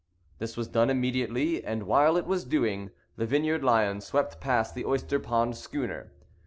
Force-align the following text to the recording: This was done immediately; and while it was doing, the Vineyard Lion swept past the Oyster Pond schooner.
This 0.39 0.57
was 0.57 0.67
done 0.67 0.89
immediately; 0.89 1.63
and 1.63 1.83
while 1.83 2.17
it 2.17 2.25
was 2.25 2.43
doing, 2.43 2.89
the 3.17 3.25
Vineyard 3.27 3.63
Lion 3.63 4.01
swept 4.01 4.41
past 4.41 4.73
the 4.73 4.83
Oyster 4.83 5.19
Pond 5.19 5.55
schooner. 5.55 6.11